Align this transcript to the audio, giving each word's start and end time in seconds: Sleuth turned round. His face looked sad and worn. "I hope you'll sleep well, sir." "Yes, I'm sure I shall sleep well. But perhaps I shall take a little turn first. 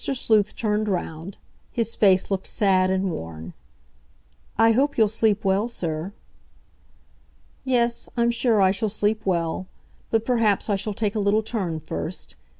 Sleuth 0.03 0.55
turned 0.55 0.87
round. 0.89 1.37
His 1.71 1.95
face 1.95 2.31
looked 2.31 2.47
sad 2.47 2.89
and 2.89 3.11
worn. 3.11 3.53
"I 4.57 4.71
hope 4.71 4.97
you'll 4.97 5.07
sleep 5.07 5.45
well, 5.45 5.67
sir." 5.67 6.11
"Yes, 7.65 8.09
I'm 8.17 8.31
sure 8.31 8.59
I 8.61 8.71
shall 8.71 8.89
sleep 8.89 9.21
well. 9.25 9.67
But 10.09 10.25
perhaps 10.25 10.71
I 10.71 10.75
shall 10.75 10.95
take 10.95 11.13
a 11.13 11.19
little 11.19 11.43
turn 11.43 11.79
first. 11.79 12.35